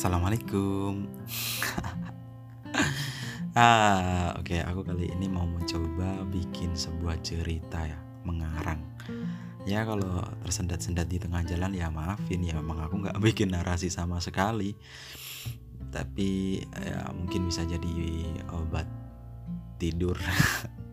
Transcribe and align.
Assalamualaikum. 0.00 1.12
ah, 3.52 4.32
oke, 4.32 4.48
okay, 4.48 4.64
aku 4.64 4.80
kali 4.80 5.12
ini 5.12 5.28
mau 5.28 5.44
mencoba 5.44 6.24
bikin 6.24 6.72
sebuah 6.72 7.20
cerita 7.20 7.84
ya, 7.84 8.00
mengarang. 8.24 8.80
Ya 9.68 9.84
kalau 9.84 10.24
tersendat-sendat 10.40 11.04
di 11.04 11.20
tengah 11.20 11.44
jalan 11.44 11.76
ya 11.76 11.92
maafin 11.92 12.40
ya, 12.40 12.56
memang 12.56 12.80
aku 12.80 12.96
nggak 12.96 13.20
bikin 13.28 13.52
narasi 13.52 13.92
sama 13.92 14.24
sekali. 14.24 14.72
Tapi 15.92 16.64
ya 16.80 17.12
mungkin 17.12 17.52
bisa 17.52 17.68
jadi 17.68 18.24
obat 18.56 18.88
tidur, 19.76 20.16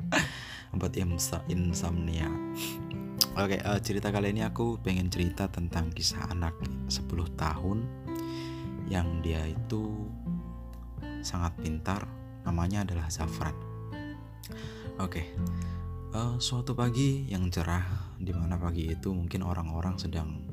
obat 0.76 1.00
insomnia. 1.48 2.28
Oke, 3.40 3.56
okay, 3.56 3.60
uh, 3.64 3.80
eh, 3.80 3.80
cerita 3.80 4.12
kali 4.12 4.36
ini 4.36 4.44
aku 4.44 4.84
pengen 4.84 5.08
cerita 5.08 5.48
tentang 5.48 5.96
kisah 5.96 6.28
anak 6.28 6.60
10 6.92 7.08
tahun 7.40 8.07
yang 8.88 9.20
dia 9.20 9.44
itu 9.48 10.08
sangat 11.20 11.54
pintar 11.60 12.08
namanya 12.48 12.88
adalah 12.88 13.12
Zafran 13.12 13.56
oke 15.00 15.12
okay. 15.12 15.26
uh, 16.16 16.18
eh, 16.18 16.34
suatu 16.40 16.72
pagi 16.72 17.28
yang 17.28 17.52
cerah 17.52 18.16
di 18.18 18.32
mana 18.32 18.56
pagi 18.56 18.88
itu 18.88 19.12
mungkin 19.12 19.44
orang-orang 19.44 20.00
sedang 20.00 20.48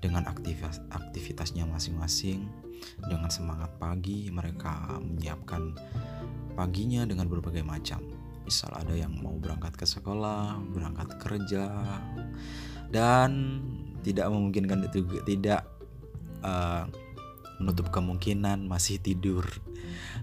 dengan 0.00 0.26
aktivitas 0.26 0.80
aktivitasnya 0.90 1.68
masing-masing 1.68 2.48
dengan 2.96 3.28
semangat 3.28 3.70
pagi 3.76 4.32
mereka 4.32 4.96
menyiapkan 4.98 5.76
paginya 6.56 7.04
dengan 7.04 7.28
berbagai 7.28 7.60
macam 7.62 8.00
misal 8.42 8.72
ada 8.74 8.96
yang 8.96 9.14
mau 9.20 9.36
berangkat 9.36 9.76
ke 9.76 9.86
sekolah 9.86 10.58
berangkat 10.72 11.08
kerja 11.20 11.68
dan 12.90 13.60
tidak 14.00 14.26
memungkinkan 14.32 14.88
itu 14.88 15.04
tidak 15.22 15.68
uh, 16.42 16.88
menutup 17.60 17.92
kemungkinan 17.92 18.64
masih 18.64 18.96
tidur. 18.98 19.44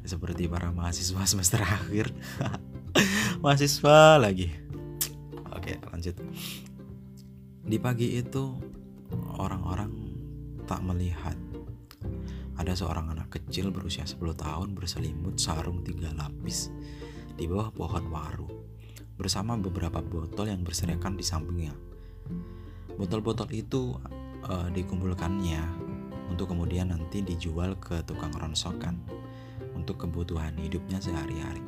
Seperti 0.01 0.49
para 0.49 0.73
mahasiswa 0.73 1.21
semester 1.31 1.61
akhir. 1.61 2.09
Mahasiswa 3.45 4.17
lagi. 4.17 4.49
Oke 5.53 5.77
lanjut. 5.93 6.17
Di 7.61 7.77
pagi 7.77 8.17
itu 8.17 8.57
orang-orang 9.37 9.93
tak 10.65 10.81
melihat. 10.81 11.37
Ada 12.57 12.73
seorang 12.73 13.13
anak 13.13 13.37
kecil 13.37 13.69
berusia 13.69 14.01
10 14.01 14.17
tahun 14.33 14.73
berselimut 14.73 15.37
sarung 15.37 15.85
tiga 15.85 16.09
lapis 16.17 16.73
di 17.37 17.45
bawah 17.45 17.69
pohon 17.69 18.09
waru 18.09 18.49
bersama 19.13 19.53
beberapa 19.53 20.01
botol 20.01 20.49
yang 20.49 20.65
berserakan 20.65 21.13
di 21.13 21.21
sampingnya. 21.21 21.73
Botol-botol 22.97 23.53
itu 23.53 23.93
uh, 24.49 24.69
dikumpulkannya 24.73 25.86
untuk 26.27 26.51
kemudian 26.51 26.91
nanti 26.91 27.23
dijual 27.23 27.75
ke 27.79 28.03
tukang 28.03 28.31
ronsokan 28.35 28.99
untuk 29.73 30.07
kebutuhan 30.07 30.55
hidupnya 30.59 30.99
sehari-hari. 30.99 31.63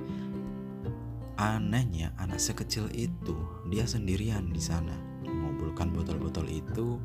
Anehnya 1.40 2.12
anak 2.20 2.44
sekecil 2.44 2.92
itu 2.92 3.36
dia 3.72 3.88
sendirian 3.88 4.52
di 4.52 4.60
sana 4.60 4.92
mengumpulkan 5.24 5.96
botol-botol 5.96 6.52
itu 6.52 7.00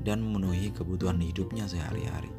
dan 0.00 0.24
memenuhi 0.24 0.72
kebutuhan 0.72 1.20
hidupnya 1.20 1.68
sehari-hari. 1.68 2.32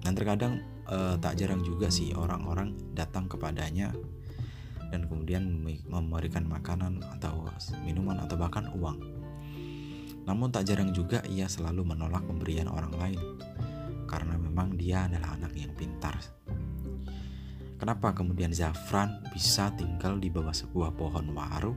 Dan 0.00 0.14
terkadang 0.14 0.62
eh, 0.86 1.16
tak 1.18 1.34
jarang 1.42 1.66
juga 1.66 1.90
sih 1.90 2.14
orang-orang 2.14 2.78
datang 2.94 3.26
kepadanya 3.26 3.90
dan 4.90 5.06
kemudian 5.06 5.42
memberikan 5.86 6.46
makanan 6.46 7.02
atau 7.18 7.46
minuman 7.82 8.22
atau 8.22 8.38
bahkan 8.38 8.70
uang. 8.74 8.98
Namun 10.26 10.54
tak 10.54 10.70
jarang 10.70 10.94
juga 10.94 11.22
ia 11.26 11.50
selalu 11.50 11.82
menolak 11.82 12.22
pemberian 12.26 12.70
orang 12.70 12.94
lain 12.94 13.20
karena 14.10 14.34
memang 14.34 14.74
dia 14.74 15.06
adalah 15.06 15.38
anak 15.38 15.54
yang 15.54 15.70
pintar. 15.78 16.18
Kenapa 17.78 18.10
kemudian 18.12 18.50
Zafran 18.50 19.22
bisa 19.30 19.70
tinggal 19.78 20.18
di 20.18 20.28
bawah 20.28 20.52
sebuah 20.52 20.98
pohon 20.98 21.30
waru 21.30 21.72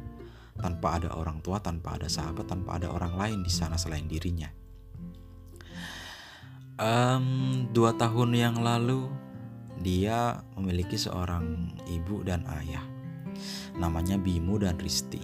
tanpa 0.57 0.97
ada 0.97 1.13
orang 1.13 1.39
tua, 1.45 1.61
tanpa 1.61 1.95
ada 1.95 2.09
sahabat, 2.09 2.49
tanpa 2.49 2.81
ada 2.81 2.89
orang 2.89 3.13
lain 3.15 3.39
di 3.45 3.53
sana 3.53 3.77
selain 3.77 4.09
dirinya? 4.09 4.49
Um, 6.81 7.69
dua 7.69 7.93
tahun 7.93 8.33
yang 8.33 8.57
lalu 8.59 9.05
dia 9.79 10.41
memiliki 10.57 10.97
seorang 10.97 11.77
ibu 11.85 12.25
dan 12.25 12.49
ayah 12.49 12.81
namanya 13.77 14.17
Bimo 14.17 14.57
dan 14.57 14.75
Risti. 14.81 15.21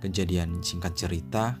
Kejadian 0.00 0.64
singkat 0.64 0.96
cerita, 0.96 1.60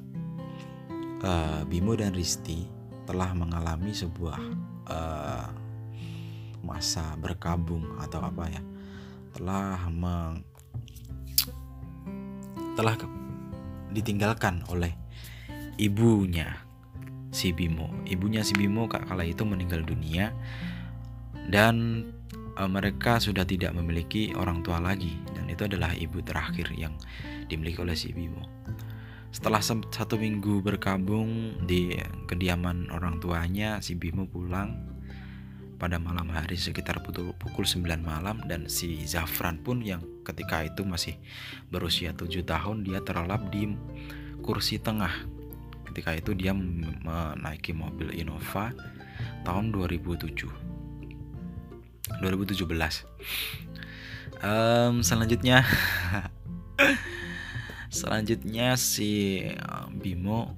uh, 1.20 1.62
Bimo 1.68 1.92
dan 1.92 2.16
Risti 2.16 2.79
telah 3.10 3.34
mengalami 3.34 3.90
sebuah 3.90 4.38
uh, 4.86 5.50
masa 6.62 7.18
berkabung 7.18 7.98
atau 7.98 8.22
apa 8.22 8.46
ya 8.46 8.62
telah 9.34 9.90
meng, 9.90 10.46
telah 12.78 12.94
ke, 12.94 13.06
ditinggalkan 13.90 14.62
oleh 14.70 14.94
ibunya 15.74 16.54
si 17.34 17.50
Bimo. 17.50 17.90
Ibunya 18.06 18.46
si 18.46 18.54
Bimo 18.54 18.86
kala 18.86 19.26
itu 19.26 19.42
meninggal 19.42 19.82
dunia 19.86 20.34
dan 21.50 22.06
e, 22.58 22.62
mereka 22.66 23.22
sudah 23.22 23.46
tidak 23.46 23.74
memiliki 23.74 24.34
orang 24.34 24.62
tua 24.62 24.82
lagi 24.82 25.14
dan 25.34 25.46
itu 25.50 25.66
adalah 25.66 25.94
ibu 25.94 26.22
terakhir 26.22 26.70
yang 26.74 26.94
dimiliki 27.46 27.82
oleh 27.82 27.94
si 27.94 28.14
Bimo 28.14 28.46
setelah 29.30 29.62
satu 29.62 30.18
minggu 30.18 30.58
berkabung 30.58 31.54
di 31.62 31.94
kediaman 32.26 32.90
orang 32.90 33.22
tuanya, 33.22 33.78
si 33.78 33.94
Bimo 33.94 34.26
pulang 34.26 34.90
pada 35.78 35.96
malam 35.96 36.28
hari 36.28 36.60
sekitar 36.60 37.00
pukul 37.00 37.64
9 37.64 38.04
malam 38.04 38.42
dan 38.44 38.68
si 38.68 39.00
Zafran 39.06 39.62
pun 39.64 39.80
yang 39.80 40.04
ketika 40.28 40.66
itu 40.66 40.84
masih 40.84 41.16
berusia 41.72 42.12
7 42.12 42.44
tahun 42.44 42.84
dia 42.84 43.00
terlelap 43.00 43.48
di 43.48 43.70
kursi 44.42 44.82
tengah. 44.82 45.14
Ketika 45.88 46.12
itu 46.18 46.34
dia 46.34 46.52
menaiki 46.52 47.70
mobil 47.72 48.12
Innova 48.12 48.74
tahun 49.46 49.70
2007. 49.72 50.50
2017. 52.18 52.66
Um, 54.40 55.06
selanjutnya 55.06 55.62
Selanjutnya 57.90 58.78
si 58.78 59.42
eh, 59.42 59.86
Bimo 59.90 60.54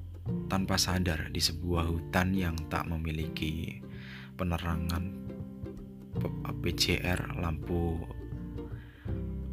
tanpa 0.53 0.77
sadar 0.77 1.33
di 1.33 1.41
sebuah 1.41 1.89
hutan 1.89 2.37
yang 2.37 2.55
tak 2.69 2.85
memiliki 2.85 3.81
penerangan 4.37 5.25
PCR 6.63 7.19
lampu 7.41 7.99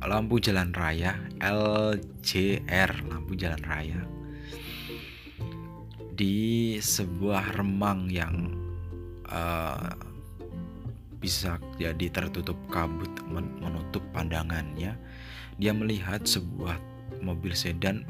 lampu 0.04 0.36
jalan 0.44 0.76
raya 0.76 1.16
LJR 1.40 2.92
lampu 3.08 3.34
jalan 3.40 3.64
raya. 3.64 4.00
Di 6.20 6.76
sebuah 6.84 7.56
remang 7.56 8.12
yang 8.12 8.60
uh, 9.32 9.96
bisa 11.20 11.56
jadi 11.80 12.12
tertutup 12.12 12.60
kabut 12.68 13.12
menutup 13.32 14.04
pandangannya 14.12 15.00
dia 15.60 15.72
melihat 15.76 16.24
sebuah 16.24 16.99
mobil 17.20 17.54
sedan 17.58 18.06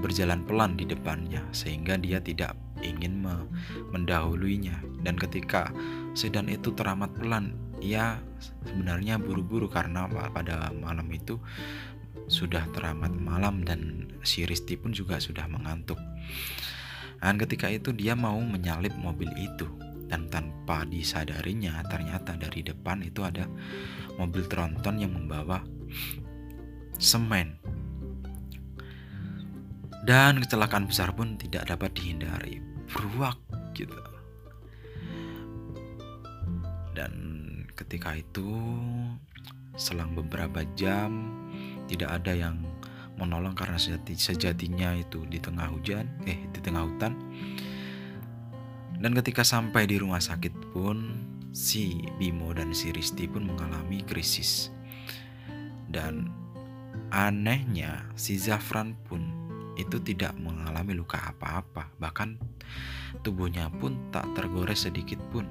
berjalan 0.00 0.46
pelan 0.46 0.78
di 0.78 0.86
depannya 0.86 1.42
sehingga 1.50 1.98
dia 1.98 2.22
tidak 2.22 2.54
ingin 2.82 3.22
me 3.22 3.46
mendahuluinya. 3.90 4.78
Dan 5.02 5.18
ketika 5.18 5.70
sedan 6.14 6.50
itu 6.50 6.70
teramat 6.74 7.10
pelan 7.18 7.54
ia 7.78 8.18
sebenarnya 8.66 9.22
buru-buru 9.22 9.70
karena 9.70 10.10
pada 10.34 10.70
malam 10.74 11.06
itu 11.14 11.38
sudah 12.28 12.66
teramat 12.74 13.14
malam 13.14 13.64
dan 13.64 14.10
si 14.26 14.44
Risti 14.44 14.76
pun 14.76 14.92
juga 14.92 15.18
sudah 15.18 15.46
mengantuk. 15.48 15.98
Dan 17.18 17.34
ketika 17.34 17.66
itu 17.66 17.90
dia 17.90 18.14
mau 18.14 18.38
menyalip 18.38 18.94
mobil 18.94 19.30
itu. 19.38 19.66
Dan 20.08 20.32
tanpa 20.32 20.88
disadarinya 20.88 21.84
ternyata 21.84 22.32
dari 22.40 22.64
depan 22.64 23.04
itu 23.04 23.20
ada 23.28 23.44
mobil 24.16 24.40
tronton 24.48 24.96
yang 24.96 25.12
membawa 25.12 25.60
semen 26.96 27.60
dan 30.08 30.40
kecelakaan 30.40 30.88
besar 30.88 31.12
pun 31.12 31.36
tidak 31.36 31.68
dapat 31.68 31.92
dihindari. 31.92 32.64
Beruak 32.88 33.36
gitu. 33.76 33.92
Dan 36.96 37.12
ketika 37.76 38.16
itu 38.16 38.48
selang 39.76 40.16
beberapa 40.16 40.64
jam 40.80 41.28
tidak 41.92 42.24
ada 42.24 42.32
yang 42.32 42.56
menolong 43.20 43.52
karena 43.52 43.76
sejati, 43.76 44.16
sejatinya 44.16 44.96
itu 44.96 45.28
di 45.28 45.36
tengah 45.36 45.68
hujan, 45.76 46.08
eh 46.24 46.40
di 46.56 46.60
tengah 46.64 46.88
hutan. 46.88 47.12
Dan 48.96 49.12
ketika 49.12 49.44
sampai 49.44 49.84
di 49.84 50.00
rumah 50.00 50.24
sakit 50.24 50.72
pun 50.72 51.20
si 51.52 52.00
Bimo 52.16 52.56
dan 52.56 52.72
si 52.72 52.96
Risti 52.96 53.28
pun 53.28 53.44
mengalami 53.44 54.00
krisis. 54.08 54.72
Dan 55.84 56.32
anehnya 57.12 58.08
si 58.16 58.40
Zafran 58.40 58.96
pun 59.04 59.37
itu 59.78 60.02
tidak 60.02 60.34
mengalami 60.36 60.98
luka 60.98 61.22
apa-apa, 61.22 61.88
bahkan 62.02 62.36
tubuhnya 63.22 63.70
pun 63.70 63.96
tak 64.10 64.26
tergores 64.34 64.84
sedikit 64.84 65.22
pun. 65.30 65.46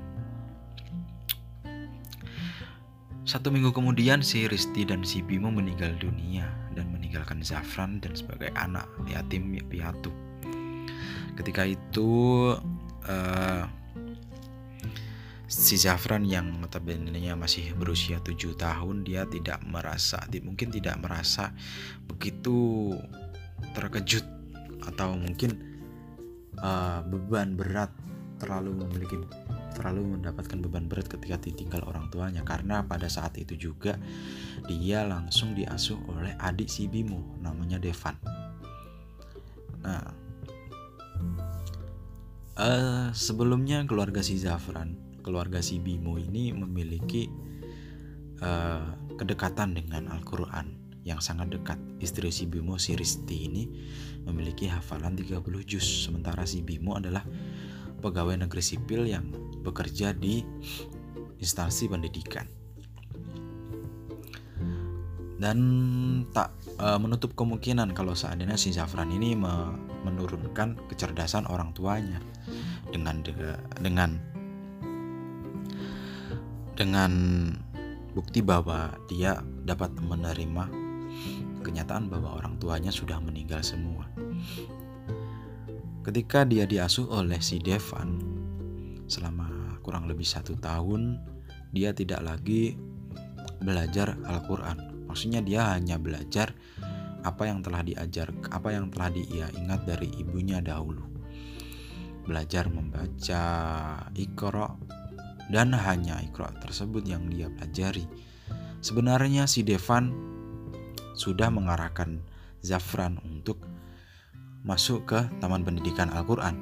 Satu 3.27 3.51
minggu 3.51 3.75
kemudian 3.75 4.23
si 4.23 4.47
Risti 4.47 4.87
dan 4.87 5.03
si 5.03 5.19
Bimo 5.19 5.51
meninggal 5.51 5.99
dunia 5.99 6.47
dan 6.71 6.87
meninggalkan 6.95 7.43
Zafran 7.43 7.99
dan 7.99 8.15
sebagai 8.15 8.51
anak 8.55 8.87
yatim 9.03 9.51
piatu. 9.67 10.15
Ketika 11.35 11.67
itu 11.67 12.07
uh, 13.03 13.63
si 15.47 15.79
Zafran 15.79 16.27
yang 16.27 16.59
notabene 16.59 17.11
masih 17.35 17.71
berusia 17.75 18.19
tujuh 18.19 18.55
tahun 18.59 19.07
dia 19.07 19.23
tidak 19.27 19.63
merasa 19.63 20.23
mungkin 20.43 20.71
tidak 20.71 20.99
merasa 20.99 21.55
begitu 22.03 22.91
terkejut 23.73 24.25
atau 24.85 25.17
mungkin 25.17 25.57
uh, 26.61 27.01
beban 27.05 27.57
berat 27.57 27.91
terlalu 28.37 28.85
memiliki 28.85 29.17
terlalu 29.73 30.17
mendapatkan 30.17 30.57
beban 30.57 30.89
berat 30.89 31.05
ketika 31.05 31.37
ditinggal 31.37 31.85
orang 31.85 32.09
tuanya 32.09 32.41
karena 32.41 32.81
pada 32.81 33.05
saat 33.05 33.37
itu 33.37 33.53
juga 33.53 33.97
dia 34.65 35.05
langsung 35.05 35.53
diasuh 35.53 36.01
oleh 36.09 36.33
adik 36.41 36.65
si 36.65 36.89
Bimo 36.89 37.37
namanya 37.45 37.77
Devan. 37.77 38.17
Nah, 39.85 40.09
uh, 42.57 43.07
sebelumnya 43.13 43.85
keluarga 43.85 44.25
si 44.25 44.41
Zafran, 44.41 45.21
keluarga 45.21 45.61
si 45.61 45.77
Bimo 45.77 46.17
ini 46.17 46.49
memiliki 46.57 47.29
uh, 48.41 48.97
kedekatan 49.13 49.77
dengan 49.77 50.09
Al-Quran 50.09 50.86
yang 51.07 51.23
sangat 51.23 51.55
dekat. 51.55 51.79
Istri 52.03 52.27
si 52.27 52.43
Bimo, 52.51 52.75
si 52.75 52.99
Risti 52.99 53.47
ini 53.47 53.63
memiliki 54.27 54.67
hafalan 54.67 55.15
30 55.15 55.39
juz, 55.63 55.87
sementara 56.03 56.43
si 56.43 56.59
Bimo 56.59 56.99
adalah 56.99 57.23
pegawai 58.03 58.35
negeri 58.35 58.59
sipil 58.59 59.07
yang 59.07 59.31
bekerja 59.63 60.11
di 60.11 60.43
instansi 61.39 61.87
pendidikan. 61.87 62.45
Dan 65.37 65.57
tak 66.33 66.49
e, 66.81 66.87
menutup 66.97 67.37
kemungkinan 67.37 67.93
kalau 67.93 68.17
seandainya 68.17 68.57
si 68.57 68.73
Zafran 68.73 69.13
ini 69.13 69.37
me, 69.37 69.69
menurunkan 70.01 70.89
kecerdasan 70.89 71.45
orang 71.45 71.77
tuanya 71.77 72.17
dengan 72.89 73.21
de, 73.21 73.53
dengan 73.77 74.17
dengan 76.73 77.13
bukti 78.17 78.41
bahwa 78.41 78.97
dia 79.05 79.37
dapat 79.61 79.93
menerima 80.01 80.86
kenyataan 81.61 82.07
bahwa 82.07 82.39
orang 82.39 82.55
tuanya 82.57 82.91
sudah 82.93 83.19
meninggal 83.19 83.59
semua. 83.59 84.07
Ketika 86.07 86.47
dia 86.47 86.63
diasuh 86.63 87.11
oleh 87.11 87.43
si 87.43 87.59
Devan 87.59 88.23
selama 89.11 89.79
kurang 89.83 90.07
lebih 90.07 90.23
satu 90.23 90.55
tahun, 90.55 91.19
dia 91.75 91.91
tidak 91.91 92.23
lagi 92.23 92.79
belajar 93.59 94.15
Al-Quran. 94.23 95.07
Maksudnya 95.07 95.43
dia 95.43 95.75
hanya 95.75 95.99
belajar 95.99 96.55
apa 97.27 97.43
yang 97.51 97.59
telah 97.59 97.83
diajar, 97.83 98.31
apa 98.51 98.71
yang 98.71 98.87
telah 98.87 99.11
dia 99.11 99.51
ingat 99.51 99.83
dari 99.83 100.07
ibunya 100.15 100.63
dahulu. 100.63 101.03
Belajar 102.23 102.71
membaca 102.71 103.43
Iqra 104.15 104.67
dan 105.51 105.75
hanya 105.75 106.19
Iqra 106.23 106.51
tersebut 106.59 107.03
yang 107.07 107.27
dia 107.27 107.51
pelajari. 107.51 108.07
Sebenarnya 108.79 109.47
si 109.47 109.63
Devan 109.67 110.11
sudah 111.17 111.49
mengarahkan 111.49 112.21
Zafran 112.61 113.17
untuk 113.25 113.57
masuk 114.61 115.09
ke 115.09 115.19
Taman 115.41 115.65
Pendidikan 115.65 116.13
Al-Quran. 116.13 116.55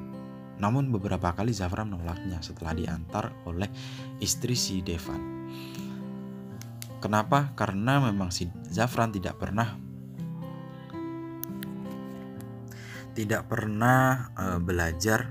Namun 0.56 0.88
beberapa 0.88 1.36
kali 1.36 1.52
Zafran 1.52 1.92
menolaknya 1.92 2.40
setelah 2.40 2.72
diantar 2.72 3.36
oleh 3.44 3.68
istri 4.24 4.56
si 4.56 4.80
Devan. 4.80 5.20
Kenapa? 7.04 7.52
Karena 7.52 8.00
memang 8.00 8.32
si 8.32 8.48
Zafran 8.72 9.12
tidak 9.12 9.36
pernah 9.36 9.76
tidak 13.16 13.48
pernah 13.48 14.28
uh, 14.36 14.60
belajar 14.60 15.28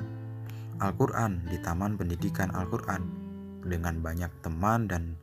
Al-Quran 0.82 1.46
di 1.50 1.58
Taman 1.62 1.98
Pendidikan 1.98 2.50
Al-Quran 2.54 3.02
dengan 3.66 4.02
banyak 4.02 4.30
teman 4.46 4.90
dan 4.90 5.18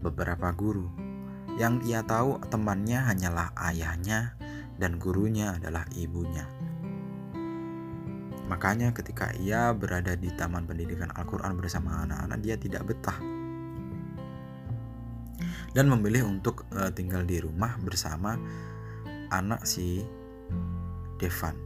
beberapa 0.00 0.52
guru. 0.52 1.13
Yang 1.54 1.86
ia 1.86 2.02
tahu 2.02 2.42
temannya 2.50 2.98
hanyalah 2.98 3.54
ayahnya 3.70 4.34
dan 4.74 4.98
gurunya 4.98 5.54
adalah 5.54 5.86
ibunya. 5.94 6.50
Makanya 8.50 8.92
ketika 8.92 9.32
ia 9.38 9.72
berada 9.72 10.18
di 10.18 10.28
Taman 10.34 10.68
Pendidikan 10.68 11.14
Al-Quran 11.14 11.56
bersama 11.56 12.04
anak-anak, 12.04 12.38
dia 12.44 12.56
tidak 12.60 12.84
betah. 12.90 13.16
Dan 15.74 15.90
memilih 15.90 16.28
untuk 16.28 16.68
uh, 16.74 16.90
tinggal 16.92 17.26
di 17.26 17.40
rumah 17.42 17.78
bersama 17.82 18.38
anak 19.32 19.66
si 19.66 20.04
Devan. 21.18 21.56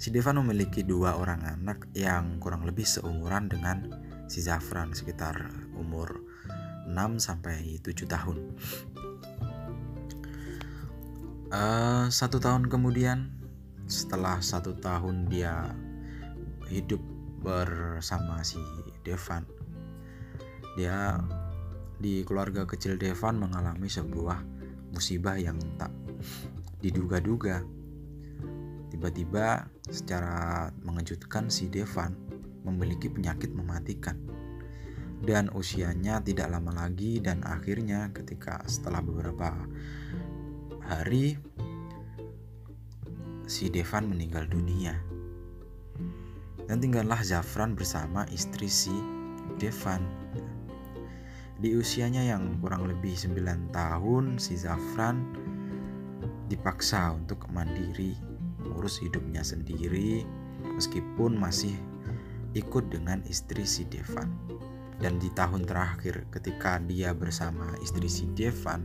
Si 0.00 0.08
Devan 0.08 0.40
memiliki 0.40 0.80
dua 0.80 1.20
orang 1.20 1.44
anak 1.44 1.92
yang 1.92 2.40
kurang 2.40 2.64
lebih 2.64 2.88
seumuran 2.88 3.52
dengan 3.52 3.84
si 4.32 4.40
Zafran, 4.40 4.96
sekitar 4.96 5.36
umur 5.76 6.29
6 6.90 7.22
sampai 7.22 7.78
7 7.80 8.06
tahun. 8.10 8.36
Uh, 11.50 12.06
satu 12.06 12.38
tahun 12.38 12.70
kemudian 12.70 13.30
setelah 13.90 14.38
satu 14.38 14.78
tahun 14.78 15.26
dia 15.26 15.74
hidup 16.70 17.02
bersama 17.42 18.38
si 18.46 18.62
Devan 19.02 19.42
dia 20.78 21.18
di 21.98 22.22
keluarga 22.22 22.64
kecil 22.70 22.94
Devan 22.94 23.42
mengalami 23.42 23.90
sebuah 23.90 24.38
musibah 24.94 25.34
yang 25.36 25.58
tak 25.74 25.90
diduga-duga 26.78 27.66
tiba-tiba 28.94 29.66
secara 29.90 30.70
mengejutkan 30.86 31.50
si 31.50 31.66
Devan 31.66 32.14
memiliki 32.62 33.10
penyakit 33.10 33.50
mematikan 33.50 34.16
dan 35.20 35.52
usianya 35.52 36.24
tidak 36.24 36.48
lama 36.48 36.72
lagi 36.72 37.20
dan 37.20 37.44
akhirnya 37.44 38.08
ketika 38.16 38.64
setelah 38.64 39.04
beberapa 39.04 39.52
hari 40.88 41.36
si 43.44 43.68
Devan 43.68 44.08
meninggal 44.08 44.48
dunia. 44.48 44.96
Dan 46.70 46.78
tinggallah 46.78 47.18
Zafran 47.20 47.74
bersama 47.74 48.22
istri 48.30 48.70
si 48.70 48.94
Devan. 49.58 50.06
Di 51.60 51.76
usianya 51.76 52.24
yang 52.24 52.56
kurang 52.62 52.88
lebih 52.88 53.12
9 53.12 53.74
tahun, 53.74 54.38
si 54.40 54.54
Zafran 54.56 55.36
dipaksa 56.48 57.12
untuk 57.12 57.44
mandiri, 57.52 58.16
mengurus 58.62 59.02
hidupnya 59.02 59.44
sendiri, 59.44 60.24
meskipun 60.64 61.36
masih 61.36 61.74
ikut 62.54 62.88
dengan 62.88 63.20
istri 63.26 63.66
si 63.66 63.82
Devan. 63.90 64.59
Dan 65.00 65.16
di 65.16 65.32
tahun 65.32 65.64
terakhir 65.64 66.28
ketika 66.28 66.76
dia 66.84 67.16
bersama 67.16 67.72
istri 67.80 68.04
si 68.04 68.28
Devan, 68.36 68.84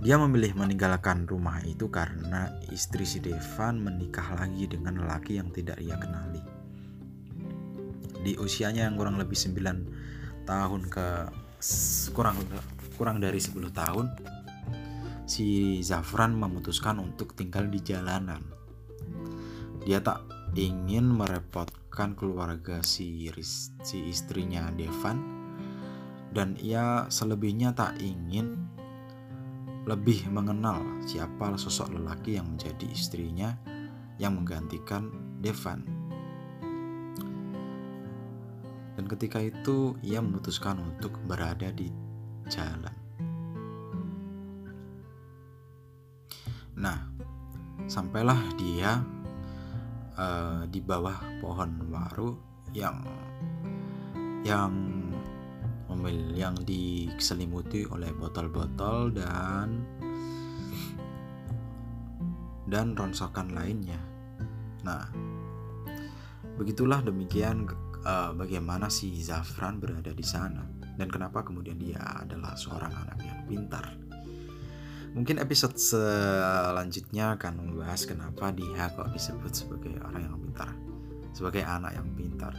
dia 0.00 0.16
memilih 0.16 0.56
meninggalkan 0.56 1.28
rumah 1.28 1.60
itu 1.64 1.88
karena 1.92 2.52
istri 2.72 3.04
si 3.04 3.20
Devan 3.20 3.80
menikah 3.80 4.36
lagi 4.36 4.64
dengan 4.68 5.04
lelaki 5.04 5.36
yang 5.36 5.52
tidak 5.52 5.76
ia 5.84 6.00
kenali. 6.00 6.40
Di 8.24 8.40
usianya 8.40 8.88
yang 8.88 8.96
kurang 8.96 9.20
lebih 9.20 9.36
9 9.36 10.48
tahun 10.48 10.82
ke 10.88 11.06
kurang 12.16 12.40
kurang 12.96 13.20
dari 13.20 13.36
10 13.36 13.52
tahun, 13.72 14.06
si 15.28 15.78
Zafran 15.84 16.32
memutuskan 16.32 17.00
untuk 17.00 17.36
tinggal 17.36 17.68
di 17.68 17.80
jalanan. 17.84 18.40
Dia 19.84 20.00
tak 20.00 20.24
ingin 20.56 21.08
merepotkan 21.08 21.85
keluarga 21.96 22.84
si, 22.84 23.24
si 23.80 23.98
istrinya 24.04 24.68
Devan 24.76 25.16
dan 26.36 26.52
ia 26.60 27.08
selebihnya 27.08 27.72
tak 27.72 27.96
ingin 28.04 28.68
lebih 29.88 30.28
mengenal 30.28 30.84
siapa 31.08 31.56
sosok 31.56 31.96
lelaki 31.96 32.36
yang 32.36 32.52
menjadi 32.52 32.84
istrinya 32.92 33.56
yang 34.20 34.36
menggantikan 34.36 35.08
Devan. 35.40 35.80
Dan 38.96 39.04
ketika 39.08 39.40
itu 39.40 39.96
ia 40.04 40.20
memutuskan 40.20 40.76
untuk 40.80 41.16
berada 41.24 41.72
di 41.72 41.88
jalan. 42.52 42.96
Nah, 46.76 47.08
sampailah 47.88 48.40
dia 48.60 49.00
uh, 50.16 50.64
di 50.68 50.80
bawah 50.80 51.16
pohon 51.40 51.88
waru 51.92 52.36
yang 52.72 53.00
yang 54.44 54.72
mobil 55.86 56.38
yang 56.38 56.54
diselimuti 56.62 57.82
oleh 57.88 58.12
botol-botol 58.14 59.10
dan 59.10 59.82
dan 62.66 62.94
ronsokan 62.98 63.54
lainnya. 63.54 63.98
Nah, 64.82 65.06
begitulah 66.58 67.02
demikian 67.02 67.66
uh, 68.06 68.30
bagaimana 68.34 68.86
si 68.86 69.14
Zafran 69.18 69.82
berada 69.82 70.14
di 70.14 70.26
sana 70.26 70.62
dan 70.94 71.10
kenapa 71.10 71.42
kemudian 71.42 71.78
dia 71.78 71.98
adalah 72.22 72.54
seorang 72.54 72.94
anak 72.94 73.18
yang 73.22 73.40
pintar. 73.50 74.05
Mungkin 75.16 75.40
episode 75.40 75.80
selanjutnya 75.80 77.40
akan 77.40 77.64
membahas 77.64 78.04
kenapa 78.04 78.52
dia 78.52 78.92
kok 78.92 79.08
disebut 79.16 79.48
sebagai 79.48 79.96
orang 80.04 80.28
yang 80.28 80.36
pintar, 80.36 80.76
sebagai 81.32 81.64
anak 81.64 81.96
yang 81.96 82.04
pintar. 82.12 82.52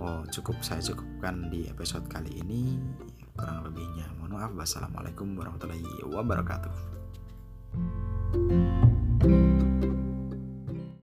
Oh, 0.00 0.24
cukup 0.32 0.56
saya 0.64 0.80
cukupkan 0.80 1.52
di 1.52 1.68
episode 1.68 2.08
kali 2.08 2.40
ini. 2.40 2.80
Kurang 3.36 3.68
lebihnya, 3.68 4.08
mohon 4.16 4.32
maaf. 4.32 4.56
Wassalamualaikum 4.56 5.36
warahmatullahi 5.36 6.08
wabarakatuh. 6.08 6.72